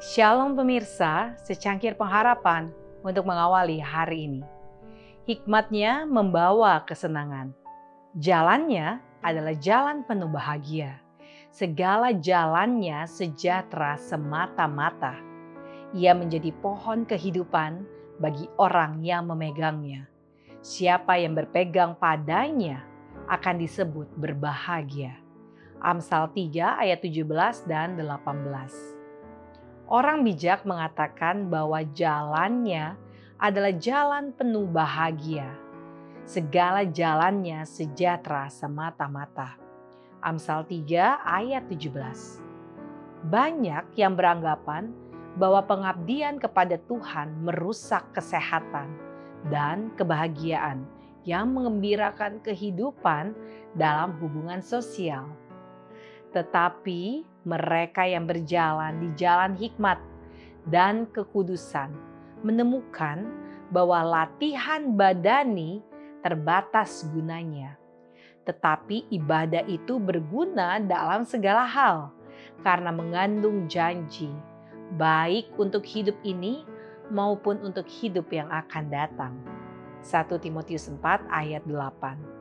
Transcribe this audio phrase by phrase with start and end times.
[0.00, 2.72] Shalom pemirsa, secangkir pengharapan
[3.04, 4.40] untuk mengawali hari ini.
[5.28, 7.52] Hikmatnya membawa kesenangan.
[8.16, 10.96] Jalannya adalah jalan penuh bahagia.
[11.52, 15.20] Segala jalannya sejahtera semata-mata.
[15.92, 17.84] Ia menjadi pohon kehidupan
[18.16, 20.08] bagi orang yang memegangnya.
[20.64, 22.88] Siapa yang berpegang padanya
[23.28, 25.12] akan disebut berbahagia.
[25.84, 28.99] Amsal 3 ayat 17 dan 18.
[29.90, 32.94] Orang bijak mengatakan bahwa jalannya
[33.42, 35.50] adalah jalan penuh bahagia.
[36.22, 39.58] Segala jalannya sejahtera semata-mata.
[40.22, 41.90] Amsal 3 ayat 17.
[43.34, 44.94] Banyak yang beranggapan
[45.34, 48.94] bahwa pengabdian kepada Tuhan merusak kesehatan
[49.50, 50.86] dan kebahagiaan
[51.26, 53.34] yang mengembirakan kehidupan
[53.74, 55.26] dalam hubungan sosial.
[56.30, 59.98] Tetapi mereka yang berjalan di jalan hikmat
[60.68, 61.90] dan kekudusan
[62.44, 63.26] menemukan
[63.72, 65.82] bahwa latihan badani
[66.20, 67.76] terbatas gunanya.
[68.44, 72.10] Tetapi ibadah itu berguna dalam segala hal
[72.60, 74.28] karena mengandung janji,
[74.96, 76.64] baik untuk hidup ini
[77.12, 79.34] maupun untuk hidup yang akan datang.
[80.00, 82.39] 1 Timotius 4 ayat 8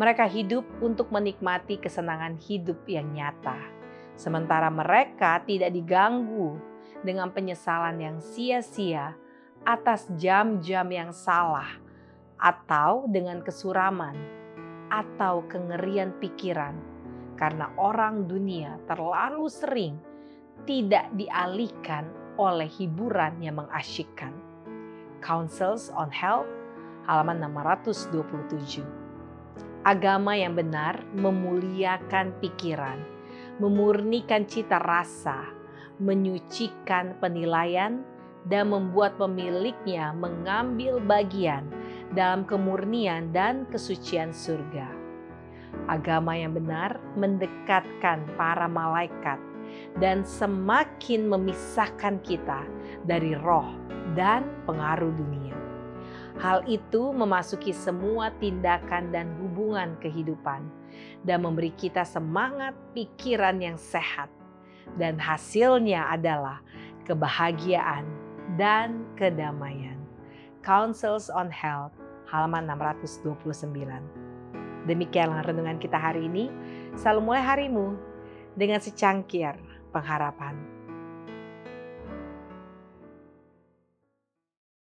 [0.00, 3.80] Mereka hidup untuk menikmati kesenangan hidup yang nyata
[4.20, 6.60] sementara mereka tidak diganggu
[7.00, 9.16] dengan penyesalan yang sia-sia
[9.64, 11.68] atas jam-jam yang salah,
[12.36, 14.16] atau dengan kesuraman,
[14.92, 16.76] atau kengerian pikiran,
[17.40, 19.96] karena orang dunia terlalu sering
[20.68, 24.32] tidak dialihkan oleh hiburan yang mengasyikkan.
[25.20, 26.48] Councils on Health,
[27.04, 28.99] halaman 627.
[29.80, 33.00] Agama yang benar memuliakan pikiran
[33.60, 35.44] memurnikan cita rasa,
[36.00, 38.00] menyucikan penilaian,
[38.48, 41.68] dan membuat pemiliknya mengambil bagian
[42.16, 44.88] dalam kemurnian dan kesucian surga.
[45.92, 49.36] Agama yang benar mendekatkan para malaikat
[50.00, 52.64] dan semakin memisahkan kita
[53.04, 53.76] dari roh
[54.16, 55.59] dan pengaruh dunia.
[56.38, 60.62] Hal itu memasuki semua tindakan dan hubungan kehidupan
[61.26, 64.30] dan memberi kita semangat pikiran yang sehat.
[64.98, 66.62] Dan hasilnya adalah
[67.06, 68.06] kebahagiaan
[68.58, 69.98] dan kedamaian.
[70.62, 71.94] Councils on Health
[72.30, 74.86] halaman 629.
[74.86, 76.48] Demikianlah renungan kita hari ini.
[76.94, 77.98] Selalu mulai harimu
[78.54, 79.58] dengan secangkir
[79.90, 80.54] pengharapan.